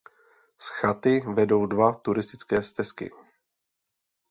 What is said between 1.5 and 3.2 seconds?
dva turistické stezky.